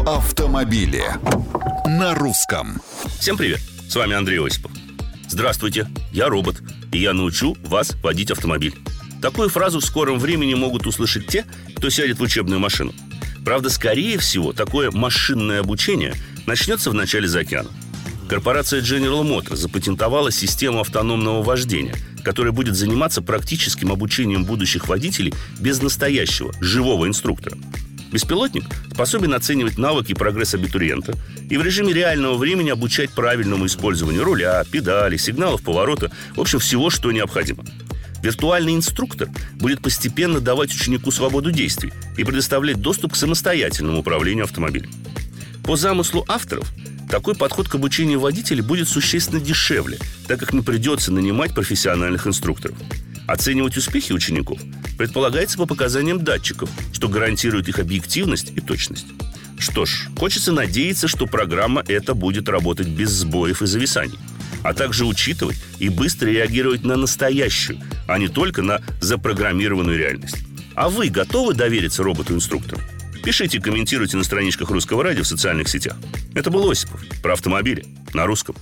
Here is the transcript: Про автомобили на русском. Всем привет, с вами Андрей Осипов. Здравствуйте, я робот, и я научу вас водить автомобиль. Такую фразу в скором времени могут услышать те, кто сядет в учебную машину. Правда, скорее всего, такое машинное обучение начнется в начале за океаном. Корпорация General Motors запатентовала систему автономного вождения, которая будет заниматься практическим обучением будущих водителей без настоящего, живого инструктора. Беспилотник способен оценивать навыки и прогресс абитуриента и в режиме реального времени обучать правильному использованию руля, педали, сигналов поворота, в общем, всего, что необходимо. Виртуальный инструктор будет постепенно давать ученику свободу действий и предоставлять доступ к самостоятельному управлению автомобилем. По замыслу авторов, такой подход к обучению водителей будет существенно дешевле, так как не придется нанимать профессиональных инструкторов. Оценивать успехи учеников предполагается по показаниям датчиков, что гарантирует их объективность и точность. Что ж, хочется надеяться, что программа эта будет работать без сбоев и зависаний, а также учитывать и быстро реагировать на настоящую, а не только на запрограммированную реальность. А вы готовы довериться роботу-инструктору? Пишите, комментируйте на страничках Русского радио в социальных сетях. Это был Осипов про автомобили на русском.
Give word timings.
Про 0.00 0.16
автомобили 0.16 1.04
на 1.86 2.14
русском. 2.14 2.80
Всем 3.18 3.36
привет, 3.36 3.60
с 3.86 3.94
вами 3.94 4.14
Андрей 4.14 4.40
Осипов. 4.44 4.72
Здравствуйте, 5.28 5.88
я 6.12 6.28
робот, 6.28 6.62
и 6.90 6.98
я 6.98 7.12
научу 7.12 7.54
вас 7.64 7.94
водить 8.02 8.30
автомобиль. 8.30 8.74
Такую 9.20 9.50
фразу 9.50 9.80
в 9.80 9.84
скором 9.84 10.18
времени 10.18 10.54
могут 10.54 10.86
услышать 10.86 11.26
те, 11.26 11.44
кто 11.76 11.90
сядет 11.90 12.18
в 12.18 12.22
учебную 12.22 12.60
машину. 12.60 12.94
Правда, 13.44 13.68
скорее 13.68 14.18
всего, 14.18 14.52
такое 14.52 14.90
машинное 14.90 15.60
обучение 15.60 16.14
начнется 16.46 16.90
в 16.90 16.94
начале 16.94 17.28
за 17.28 17.40
океаном. 17.40 17.72
Корпорация 18.28 18.80
General 18.80 19.22
Motors 19.22 19.56
запатентовала 19.56 20.30
систему 20.30 20.80
автономного 20.80 21.42
вождения, 21.42 21.94
которая 22.24 22.52
будет 22.52 22.74
заниматься 22.74 23.20
практическим 23.20 23.92
обучением 23.92 24.44
будущих 24.44 24.88
водителей 24.88 25.34
без 25.58 25.82
настоящего, 25.82 26.54
живого 26.60 27.06
инструктора. 27.06 27.58
Беспилотник 28.12 28.64
способен 29.00 29.32
оценивать 29.32 29.78
навыки 29.78 30.10
и 30.10 30.14
прогресс 30.14 30.52
абитуриента 30.52 31.14
и 31.48 31.56
в 31.56 31.62
режиме 31.62 31.94
реального 31.94 32.36
времени 32.36 32.68
обучать 32.68 33.08
правильному 33.08 33.64
использованию 33.64 34.24
руля, 34.24 34.62
педали, 34.70 35.16
сигналов 35.16 35.62
поворота, 35.62 36.12
в 36.36 36.40
общем, 36.40 36.58
всего, 36.58 36.90
что 36.90 37.10
необходимо. 37.10 37.64
Виртуальный 38.22 38.74
инструктор 38.74 39.30
будет 39.54 39.80
постепенно 39.80 40.40
давать 40.40 40.74
ученику 40.74 41.10
свободу 41.12 41.50
действий 41.50 41.94
и 42.18 42.24
предоставлять 42.24 42.82
доступ 42.82 43.14
к 43.14 43.16
самостоятельному 43.16 44.00
управлению 44.00 44.44
автомобилем. 44.44 44.90
По 45.64 45.76
замыслу 45.76 46.26
авторов, 46.28 46.70
такой 47.08 47.34
подход 47.34 47.70
к 47.70 47.76
обучению 47.76 48.20
водителей 48.20 48.60
будет 48.60 48.86
существенно 48.86 49.40
дешевле, 49.40 49.96
так 50.28 50.38
как 50.40 50.52
не 50.52 50.60
придется 50.60 51.10
нанимать 51.10 51.54
профессиональных 51.54 52.26
инструкторов. 52.26 52.76
Оценивать 53.30 53.76
успехи 53.76 54.10
учеников 54.10 54.58
предполагается 54.98 55.56
по 55.56 55.64
показаниям 55.64 56.24
датчиков, 56.24 56.68
что 56.92 57.08
гарантирует 57.08 57.68
их 57.68 57.78
объективность 57.78 58.50
и 58.56 58.60
точность. 58.60 59.06
Что 59.56 59.86
ж, 59.86 60.08
хочется 60.18 60.50
надеяться, 60.50 61.06
что 61.06 61.28
программа 61.28 61.84
эта 61.86 62.14
будет 62.14 62.48
работать 62.48 62.88
без 62.88 63.10
сбоев 63.10 63.62
и 63.62 63.66
зависаний, 63.66 64.18
а 64.64 64.74
также 64.74 65.06
учитывать 65.06 65.56
и 65.78 65.88
быстро 65.88 66.26
реагировать 66.26 66.82
на 66.82 66.96
настоящую, 66.96 67.78
а 68.08 68.18
не 68.18 68.26
только 68.26 68.62
на 68.62 68.82
запрограммированную 69.00 69.96
реальность. 69.96 70.38
А 70.74 70.88
вы 70.88 71.08
готовы 71.08 71.54
довериться 71.54 72.02
роботу-инструктору? 72.02 72.80
Пишите, 73.22 73.60
комментируйте 73.60 74.16
на 74.16 74.24
страничках 74.24 74.70
Русского 74.70 75.04
радио 75.04 75.22
в 75.22 75.28
социальных 75.28 75.68
сетях. 75.68 75.96
Это 76.34 76.50
был 76.50 76.68
Осипов 76.68 77.00
про 77.22 77.34
автомобили 77.34 77.86
на 78.12 78.26
русском. 78.26 78.56